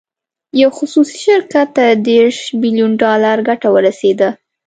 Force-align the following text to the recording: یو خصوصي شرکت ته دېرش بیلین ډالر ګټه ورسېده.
یو 0.61 0.69
خصوصي 0.77 1.17
شرکت 1.25 1.67
ته 1.75 1.85
دېرش 2.07 2.37
بیلین 2.61 2.91
ډالر 3.01 3.37
ګټه 3.49 3.67
ورسېده. 3.75 4.29